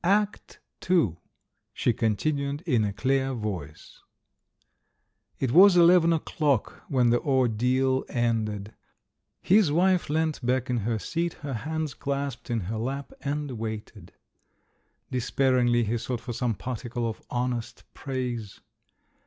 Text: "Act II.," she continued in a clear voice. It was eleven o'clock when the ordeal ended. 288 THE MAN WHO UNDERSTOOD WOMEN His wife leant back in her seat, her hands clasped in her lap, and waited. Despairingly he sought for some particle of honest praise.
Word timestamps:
"Act 0.03 0.59
II.," 0.89 1.17
she 1.73 1.93
continued 1.93 2.61
in 2.61 2.83
a 2.83 2.91
clear 2.91 3.35
voice. 3.35 3.99
It 5.39 5.51
was 5.51 5.77
eleven 5.77 6.11
o'clock 6.11 6.81
when 6.87 7.11
the 7.11 7.21
ordeal 7.21 8.03
ended. 8.09 8.73
288 9.43 9.61
THE 9.61 9.73
MAN 9.73 9.77
WHO 9.77 9.77
UNDERSTOOD 9.77 9.77
WOMEN 9.77 9.89
His 9.91 10.01
wife 10.01 10.09
leant 10.09 10.45
back 10.47 10.69
in 10.71 10.77
her 10.77 10.97
seat, 10.97 11.33
her 11.43 11.53
hands 11.53 11.93
clasped 11.93 12.49
in 12.49 12.59
her 12.61 12.77
lap, 12.77 13.13
and 13.21 13.51
waited. 13.59 14.13
Despairingly 15.11 15.83
he 15.83 15.99
sought 15.99 16.19
for 16.21 16.33
some 16.33 16.55
particle 16.55 17.07
of 17.07 17.21
honest 17.29 17.83
praise. 17.93 18.59